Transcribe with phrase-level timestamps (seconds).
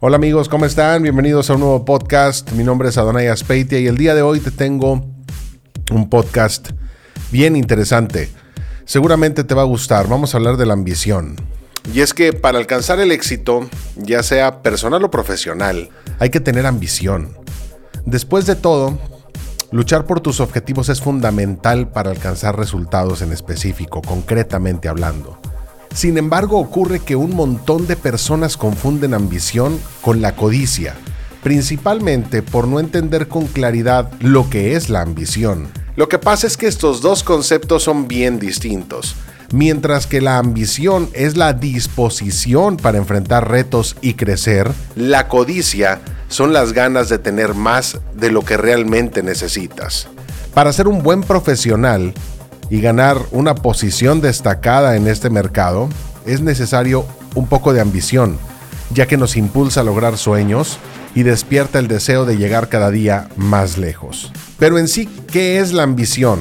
[0.00, 1.02] Hola amigos, ¿cómo están?
[1.02, 2.52] Bienvenidos a un nuevo podcast.
[2.52, 5.04] Mi nombre es Adonai Aspeitia y el día de hoy te tengo
[5.90, 6.70] un podcast
[7.32, 8.30] bien interesante.
[8.84, 10.06] Seguramente te va a gustar.
[10.06, 11.34] Vamos a hablar de la ambición.
[11.92, 15.88] Y es que para alcanzar el éxito, ya sea personal o profesional,
[16.20, 17.36] hay que tener ambición.
[18.06, 18.96] Después de todo,
[19.72, 25.37] luchar por tus objetivos es fundamental para alcanzar resultados en específico, concretamente hablando.
[25.98, 30.94] Sin embargo, ocurre que un montón de personas confunden ambición con la codicia,
[31.42, 35.66] principalmente por no entender con claridad lo que es la ambición.
[35.96, 39.16] Lo que pasa es que estos dos conceptos son bien distintos.
[39.50, 46.52] Mientras que la ambición es la disposición para enfrentar retos y crecer, la codicia son
[46.52, 50.06] las ganas de tener más de lo que realmente necesitas.
[50.54, 52.14] Para ser un buen profesional,
[52.70, 55.88] y ganar una posición destacada en este mercado,
[56.26, 58.38] es necesario un poco de ambición,
[58.92, 60.78] ya que nos impulsa a lograr sueños
[61.14, 64.32] y despierta el deseo de llegar cada día más lejos.
[64.58, 66.40] Pero en sí, ¿qué es la ambición?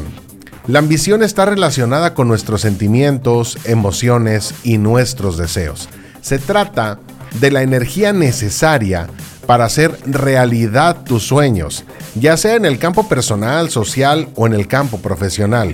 [0.68, 5.88] La ambición está relacionada con nuestros sentimientos, emociones y nuestros deseos.
[6.22, 7.00] Se trata
[7.40, 9.08] de la energía necesaria
[9.46, 14.68] para hacer realidad tus sueños, ya sea en el campo personal, social o en el
[14.68, 15.74] campo profesional.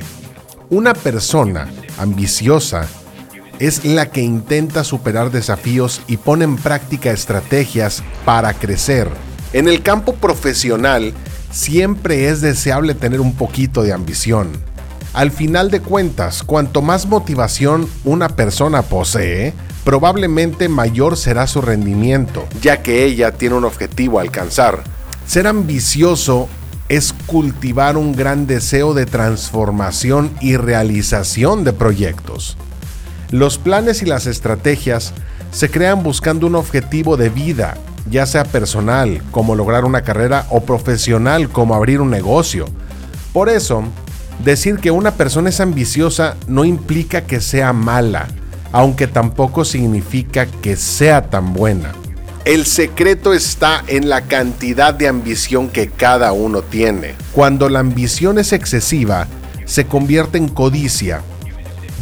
[0.69, 2.87] Una persona ambiciosa
[3.59, 9.09] es la que intenta superar desafíos y pone en práctica estrategias para crecer.
[9.51, 11.13] En el campo profesional,
[11.51, 14.49] siempre es deseable tener un poquito de ambición.
[15.13, 19.53] Al final de cuentas, cuanto más motivación una persona posee,
[19.83, 24.83] probablemente mayor será su rendimiento, ya que ella tiene un objetivo a alcanzar.
[25.27, 26.49] Ser ambicioso
[26.95, 32.55] es cultivar un gran deseo de transformación y realización de proyectos.
[33.31, 35.11] Los planes y las estrategias
[35.51, 37.77] se crean buscando un objetivo de vida,
[38.11, 42.67] ya sea personal, como lograr una carrera, o profesional, como abrir un negocio.
[43.33, 43.83] Por eso,
[44.43, 48.27] decir que una persona es ambiciosa no implica que sea mala,
[48.71, 51.93] aunque tampoco significa que sea tan buena.
[52.45, 57.15] El secreto está en la cantidad de ambición que cada uno tiene.
[57.31, 59.27] Cuando la ambición es excesiva,
[59.63, 61.21] se convierte en codicia.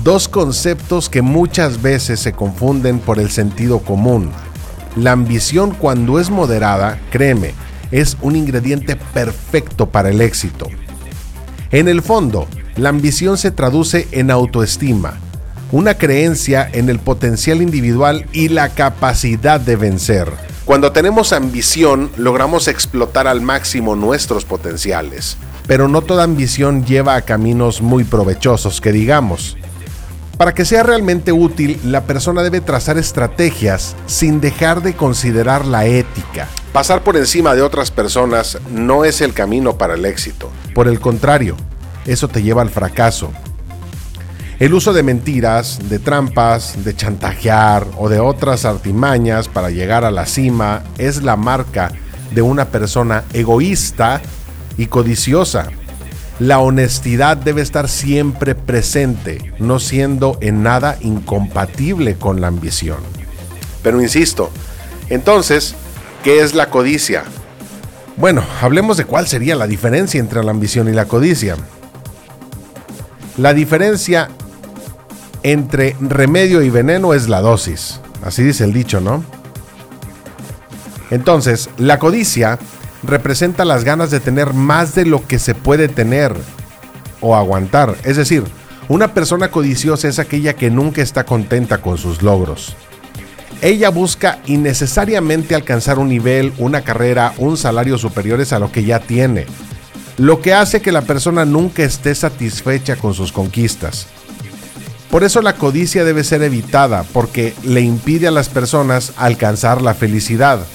[0.03, 4.31] Dos conceptos que muchas veces se confunden por el sentido común.
[4.96, 7.53] La ambición cuando es moderada, créeme,
[7.91, 10.66] es un ingrediente perfecto para el éxito.
[11.69, 12.47] En el fondo,
[12.78, 15.19] la ambición se traduce en autoestima,
[15.72, 20.28] una creencia en el potencial individual y la capacidad de vencer.
[20.66, 25.38] Cuando tenemos ambición, logramos explotar al máximo nuestros potenciales,
[25.68, 29.58] pero no toda ambición lleva a caminos muy provechosos, que digamos.
[30.38, 35.86] Para que sea realmente útil, la persona debe trazar estrategias sin dejar de considerar la
[35.86, 36.48] ética.
[36.74, 40.50] Pasar por encima de otras personas no es el camino para el éxito.
[40.74, 41.56] Por el contrario,
[42.06, 43.32] eso te lleva al fracaso
[44.62, 50.12] el uso de mentiras, de trampas, de chantajear o de otras artimañas para llegar a
[50.12, 51.92] la cima es la marca
[52.32, 54.22] de una persona egoísta
[54.78, 55.70] y codiciosa.
[56.38, 63.00] La honestidad debe estar siempre presente, no siendo en nada incompatible con la ambición.
[63.82, 64.52] Pero insisto,
[65.10, 65.74] entonces,
[66.24, 67.24] ¿qué es la codicia?
[68.16, 71.58] Bueno, hablemos de cuál sería la diferencia entre la ambición y la codicia.
[73.38, 74.30] La diferencia
[75.44, 78.00] entre remedio y veneno es la dosis.
[78.24, 79.24] Así dice el dicho, ¿no?
[81.09, 82.57] Entonces, la codicia
[83.03, 86.34] representa las ganas de tener más de lo que se puede tener
[87.19, 87.96] o aguantar.
[88.03, 88.44] Es decir,
[88.88, 92.75] una persona codiciosa es aquella que nunca está contenta con sus logros.
[93.62, 99.00] Ella busca innecesariamente alcanzar un nivel, una carrera, un salario superiores a lo que ya
[99.00, 99.46] tiene,
[100.18, 104.08] lo que hace que la persona nunca esté satisfecha con sus conquistas.
[105.12, 109.94] Por eso la codicia debe ser evitada porque le impide a las personas alcanzar la
[109.94, 110.66] felicidad.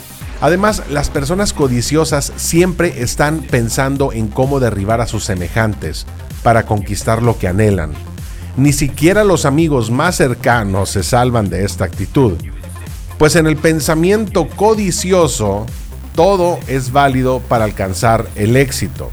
[0.43, 6.07] Además, las personas codiciosas siempre están pensando en cómo derribar a sus semejantes
[6.43, 7.93] para conquistar lo que anhelan.
[8.59, 12.35] Ni siquiera los amigos más cercanos se salvan de esta actitud.
[13.17, 15.65] Pues en el pensamiento codicioso,
[16.15, 19.11] todo es válido para alcanzar el éxito.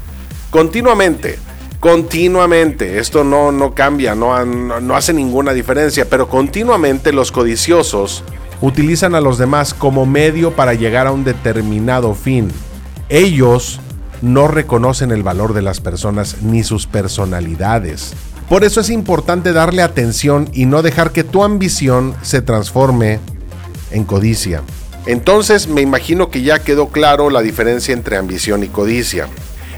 [0.50, 1.38] Continuamente,
[1.84, 8.24] continuamente, esto no, no cambia, no, no, hace ninguna diferencia, pero continuamente los codiciosos
[8.62, 12.50] utilizan a los demás como medio para llegar a un determinado fin.
[13.10, 13.80] Ellos
[14.22, 18.14] no reconocen el valor de las personas ni sus personalidades.
[18.48, 23.20] Por eso es importante darle atención y no dejar que tu ambición se transforme
[23.90, 24.62] en codicia.
[25.04, 29.28] Entonces me imagino que ya quedó claro la diferencia entre ambición y codicia.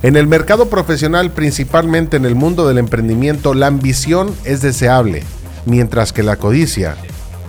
[0.03, 5.23] En el mercado profesional, principalmente en el mundo del emprendimiento, la ambición es deseable,
[5.65, 6.97] mientras que la codicia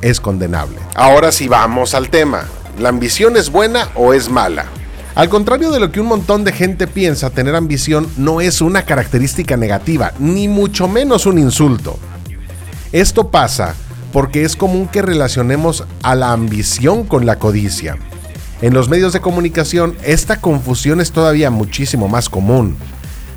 [0.02, 0.78] es condenable.
[0.96, 2.46] Ahora sí vamos al tema.
[2.80, 4.66] ¿La ambición es buena o es mala?
[5.16, 8.84] Al contrario de lo que un montón de gente piensa, tener ambición no es una
[8.84, 11.98] característica negativa, ni mucho menos un insulto.
[12.92, 13.76] Esto pasa
[14.14, 17.98] porque es común que relacionemos a la ambición con la codicia.
[18.60, 22.76] En los medios de comunicación esta confusión es todavía muchísimo más común.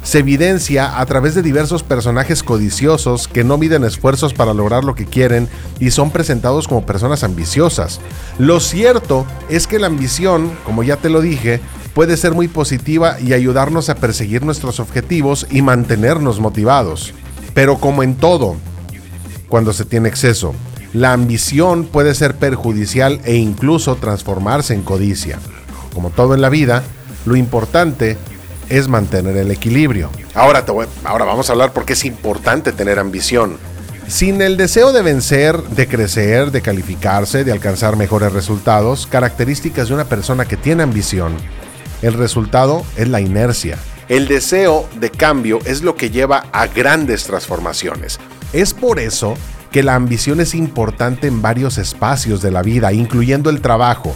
[0.02, 4.94] Se evidencia a través de diversos personajes codiciosos que no miden esfuerzos para lograr lo
[4.94, 5.46] que quieren
[5.78, 8.00] y son presentados como personas ambiciosas.
[8.38, 11.60] Lo cierto es que la ambición, como ya te lo dije,
[11.92, 17.12] puede ser muy positiva y ayudarnos a perseguir nuestros objetivos y mantenernos motivados.
[17.52, 18.56] Pero como en todo,
[19.50, 20.54] cuando se tiene exceso,
[20.92, 25.38] la ambición puede ser perjudicial e incluso transformarse en codicia.
[25.94, 26.82] Como todo en la vida,
[27.26, 28.16] lo importante
[28.68, 30.10] es mantener el equilibrio.
[30.34, 30.64] Ahora,
[31.04, 33.58] ahora vamos a hablar por qué es importante tener ambición.
[34.08, 39.94] Sin el deseo de vencer, de crecer, de calificarse, de alcanzar mejores resultados, características de
[39.94, 41.36] una persona que tiene ambición,
[42.02, 43.78] el resultado es la inercia.
[44.08, 48.18] El deseo de cambio es lo que lleva a grandes transformaciones.
[48.52, 49.36] Es por eso
[49.70, 54.14] que la ambición es importante en varios espacios de la vida, incluyendo el trabajo,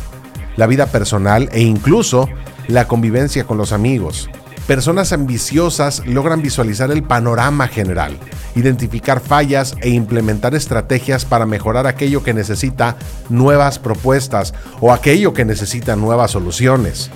[0.56, 2.28] la vida personal e incluso
[2.68, 4.28] la convivencia con los amigos.
[4.66, 8.18] Personas ambiciosas logran visualizar el panorama general,
[8.54, 12.96] identificar fallas e implementar estrategias para mejorar aquello que necesita
[13.28, 17.10] nuevas propuestas o aquello que necesita nuevas soluciones.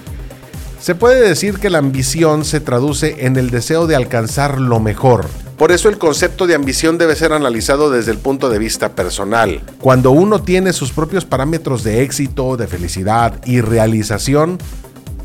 [0.78, 5.26] Se puede decir que la ambición se traduce en el deseo de alcanzar lo mejor,
[5.58, 9.60] por eso el concepto de ambición debe ser analizado desde el punto de vista personal.
[9.80, 14.58] Cuando uno tiene sus propios parámetros de éxito, de felicidad y realización,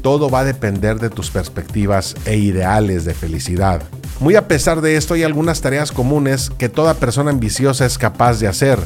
[0.02, 3.84] todo va a depender de tus perspectivas e ideales de felicidad.
[4.20, 8.40] Muy a pesar de esto, hay algunas tareas comunes que toda persona ambiciosa es capaz
[8.40, 8.80] de hacer,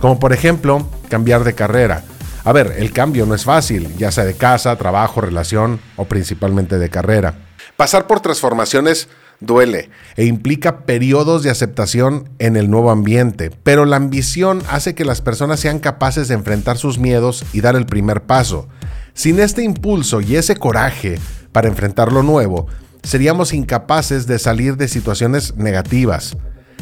[0.00, 2.04] como por ejemplo cambiar de carrera.
[2.44, 6.78] A ver, el cambio no es fácil, ya sea de casa, trabajo, relación o principalmente
[6.78, 7.34] de carrera.
[7.76, 9.08] Pasar por transformaciones
[9.40, 15.04] duele e implica periodos de aceptación en el nuevo ambiente, pero la ambición hace que
[15.04, 18.68] las personas sean capaces de enfrentar sus miedos y dar el primer paso.
[19.14, 21.18] Sin este impulso y ese coraje
[21.52, 22.66] para enfrentar lo nuevo,
[23.02, 26.36] seríamos incapaces de salir de situaciones negativas.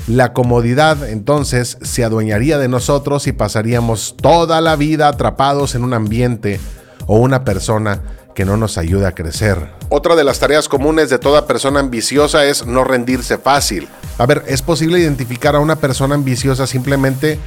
[0.07, 5.95] La comodidad entonces se adueñaría de nosotros y pasaríamos toda la vida atrapados en un
[5.95, 6.61] ambiente
[7.07, 8.03] o una persona
[8.39, 9.59] que no nos ayuda a crecer.
[9.89, 13.89] Otra de las tareas comunes de toda persona ambiciosa es no rendirse fácil.
[14.17, 17.41] A ver, es posible identificar a una persona ambiciosa simplemente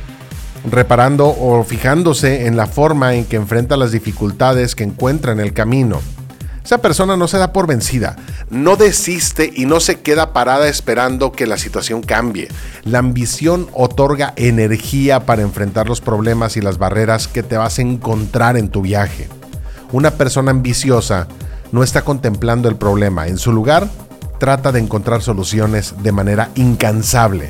[0.70, 5.54] reparando o fijándose en la forma en que enfrenta las dificultades que encuentra en el
[5.54, 6.02] camino.
[6.62, 8.18] Esa persona no se da por vencida,
[8.50, 12.50] no desiste y no se queda parada esperando que la situación cambie.
[12.84, 17.82] La ambición otorga energía para enfrentar los problemas y las barreras que te vas a
[17.82, 19.30] encontrar en tu viaje.
[19.92, 21.28] Una persona ambiciosa
[21.72, 23.90] no está contemplando el problema, en su lugar
[24.40, 27.50] trata de encontrar soluciones de manera incansable.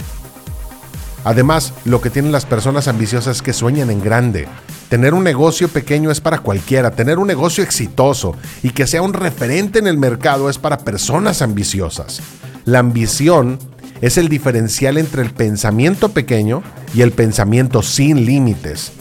[1.23, 4.47] Además, lo que tienen las personas ambiciosas es que sueñan en grande.
[4.89, 9.13] Tener un negocio pequeño es para cualquiera, tener un negocio exitoso y que sea un
[9.13, 12.21] referente en el mercado es para personas ambiciosas.
[12.65, 13.59] La ambición
[14.01, 18.91] es el diferencial entre el pensamiento pequeño y el pensamiento sin límites.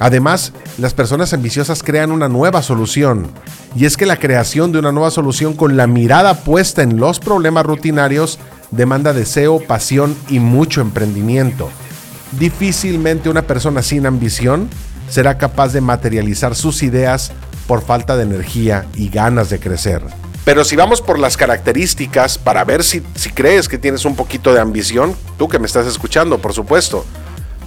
[0.00, 3.28] Además, las personas ambiciosas crean una nueva solución.
[3.76, 7.20] Y es que la creación de una nueva solución con la mirada puesta en los
[7.20, 8.38] problemas rutinarios
[8.70, 11.70] demanda deseo, pasión y mucho emprendimiento.
[12.38, 14.68] Difícilmente una persona sin ambición
[15.08, 17.32] será capaz de materializar sus ideas
[17.66, 20.02] por falta de energía y ganas de crecer.
[20.44, 23.00] Pero si vamos por las características para ver si,
[23.34, 27.04] crees que tienes un poquito de ambición, tú que me estás escuchando, por supuesto,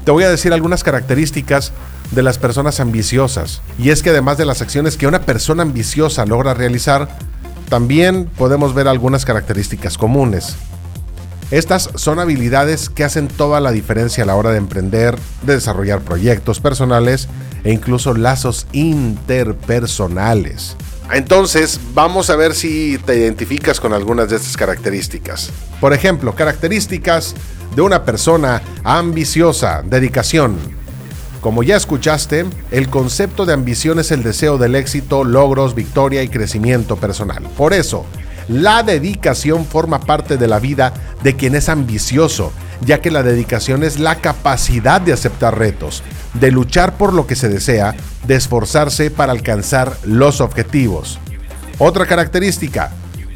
[0.06, 1.72] te voy a decir algunas características
[2.12, 3.62] de las personas ambiciosas.
[3.78, 7.10] Y es que además de las acciones que una persona ambiciosa logra realizar,
[7.70, 10.56] también podemos ver algunas características comunes.
[11.50, 16.02] Estas son habilidades que hacen toda la diferencia a la hora de emprender, de desarrollar
[16.02, 17.30] proyectos personales
[17.64, 20.76] e incluso lazos interpersonales.
[21.14, 25.52] Entonces, vamos a ver si te identificas con algunas de estas características.
[25.80, 27.34] Por ejemplo, características
[27.76, 30.77] de una persona ambiciosa, dedicación,
[31.42, 36.30] como ya escuchaste, el concepto de ambición es el deseo del éxito, logros, victoria y
[36.30, 37.44] crecimiento personal.
[37.58, 38.06] Por eso,
[38.48, 42.52] la dedicación forma parte de la vida de quien es ambicioso
[42.82, 46.04] ya que la dedicación es la capacidad de aceptar retos,
[46.34, 51.20] de luchar por lo que se desea, de esforzarse para alcanzar los objetivos.
[51.80, 52.92] Otra característica,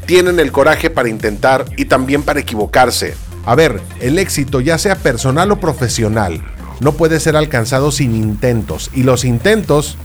[0.06, 3.14] tienen el coraje para intentar y también para equivocarse.
[3.44, 6.42] A ver, el éxito, ya sea personal o profesional,
[6.82, 8.90] no puede ser alcanzado sin intentos.
[8.92, 9.96] Y los intentos,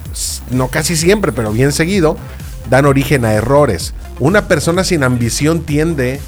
[0.51, 2.17] no casi siempre, pero bien seguido,
[2.69, 3.95] dan origen a errores.
[4.19, 6.19] Una persona sin ambición tiende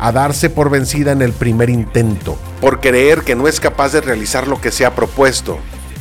[0.00, 4.00] a darse por vencida en el primer intento, por creer que no es capaz de
[4.00, 5.58] realizar lo que se ha propuesto,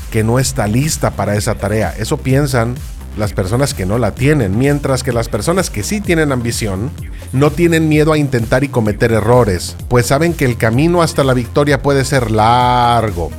[0.09, 1.93] que no está lista para esa tarea.
[1.95, 2.73] Eso piensan
[3.15, 6.89] las personas que no la tienen, mientras que las personas que sí tienen ambición
[7.33, 11.35] no tienen miedo a intentar y cometer errores, pues saben que el camino hasta la
[11.35, 13.29] victoria puede ser largo,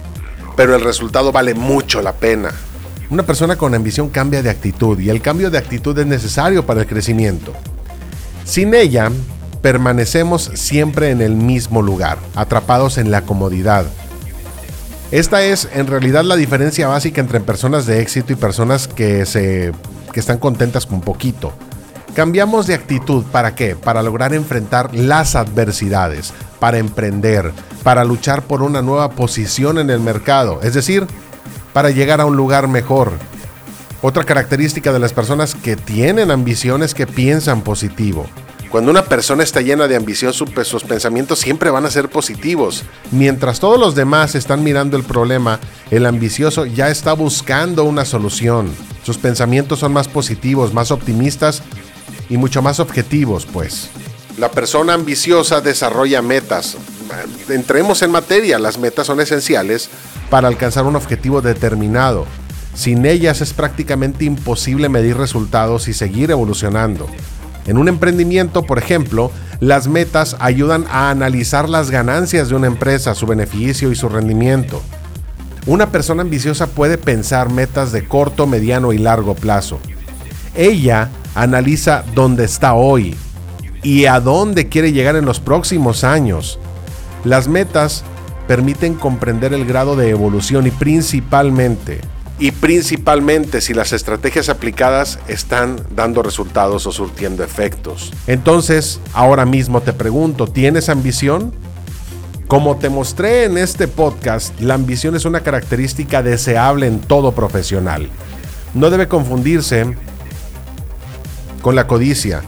[0.57, 2.51] pero el resultado vale mucho la pena.
[3.11, 6.81] Una persona con ambición cambia de actitud y el cambio de actitud es necesario para
[6.81, 7.53] el crecimiento.
[8.45, 9.11] Sin ella,
[9.61, 13.87] permanecemos siempre en el mismo lugar, atrapados en la comodidad.
[15.11, 19.73] Esta es en realidad la diferencia básica entre personas de éxito y personas que, se,
[20.13, 21.53] que están contentas con poquito.
[22.15, 23.77] Cambiamos de actitud para qué?
[23.77, 30.01] Para lograr enfrentar las adversidades, para emprender, para luchar por una nueva posición en el
[30.01, 31.07] mercado, es decir,
[31.73, 33.13] para llegar a un lugar mejor.
[34.03, 38.27] Otra característica de las personas que tienen ambiciones que piensan positivo.
[38.69, 42.85] Cuando una persona está llena de ambición, sus pensamientos siempre van a ser positivos.
[43.11, 45.61] Mientras todos los demás están mirando el problema,
[45.91, 48.71] el ambicioso ya está buscando una solución.
[49.05, 51.63] Sus pensamientos son más positivos, más optimistas
[52.31, 53.91] y mucho más objetivos, pues.
[54.39, 56.79] La persona ambiciosa desarrolla metas.
[57.49, 59.89] Entremos en materia, las metas son esenciales
[60.31, 62.27] para alcanzar un objetivo determinado.
[62.75, 67.07] Sin ellas es prácticamente imposible medir resultados y seguir evolucionando.
[67.67, 73.15] En un emprendimiento, por ejemplo, las metas ayudan a analizar las ganancias de una empresa,
[73.15, 74.83] su beneficio y su rendimiento.
[75.67, 79.79] Una persona ambiciosa puede pensar metas de corto, mediano y largo plazo.
[80.57, 83.15] Ella analiza dónde está hoy
[83.83, 86.59] y a dónde quiere llegar en los próximos años.
[87.25, 88.05] Las metas
[88.49, 92.01] permiten comprender el grado de evolución y principalmente,
[92.39, 98.13] y principalmente si las estrategias aplicadas están dando resultados o surtiendo efectos.
[98.27, 101.53] Entonces, ahora mismo te pregunto, ¿tienes ambición?
[102.49, 108.09] Como te mostré en este podcast, la ambición es una característica deseable en todo profesional.
[108.75, 109.97] No debe confundirse
[111.63, 112.43] con la codicia,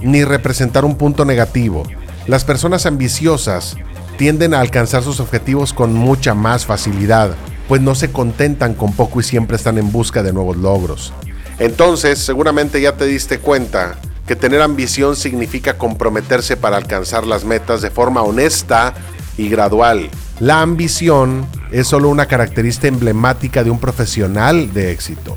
[0.00, 1.84] ni representar un punto negativo.
[2.30, 3.76] Las personas ambiciosas
[4.16, 7.34] tienden a alcanzar sus objetivos con mucha más facilidad,
[7.66, 11.12] pues no se contentan con poco y siempre están en busca de nuevos logros.
[11.58, 13.96] Entonces, seguramente ya te diste cuenta
[14.28, 18.94] que tener ambición significa comprometerse para alcanzar las metas de forma honesta
[19.36, 20.08] y gradual.
[20.38, 25.36] La ambición es solo una característica emblemática de un profesional de éxito.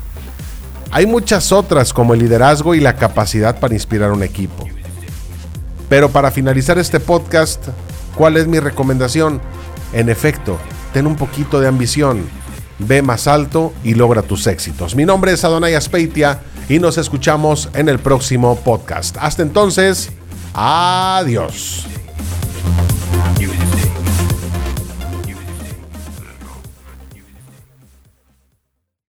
[0.92, 4.68] Hay muchas otras como el liderazgo y la capacidad para inspirar un equipo.
[5.88, 7.68] Pero para finalizar este podcast,
[8.16, 9.40] ¿cuál es mi recomendación?
[9.92, 10.58] En efecto,
[10.92, 12.26] ten un poquito de ambición,
[12.78, 14.94] ve más alto y logra tus éxitos.
[14.96, 19.16] Mi nombre es Adonai Aspeitia y nos escuchamos en el próximo podcast.
[19.20, 20.10] Hasta entonces,
[20.54, 21.86] adiós.